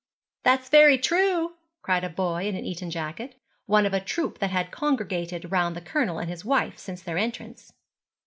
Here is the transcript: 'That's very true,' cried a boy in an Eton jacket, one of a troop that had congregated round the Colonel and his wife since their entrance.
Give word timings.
'That's 0.43 0.67
very 0.67 0.97
true,' 0.97 1.57
cried 1.83 2.03
a 2.03 2.09
boy 2.09 2.47
in 2.47 2.55
an 2.55 2.65
Eton 2.65 2.89
jacket, 2.89 3.39
one 3.67 3.85
of 3.85 3.93
a 3.93 3.99
troop 4.01 4.39
that 4.39 4.49
had 4.49 4.71
congregated 4.71 5.51
round 5.51 5.75
the 5.75 5.79
Colonel 5.79 6.17
and 6.17 6.27
his 6.27 6.43
wife 6.43 6.79
since 6.79 7.03
their 7.03 7.19
entrance. 7.19 7.71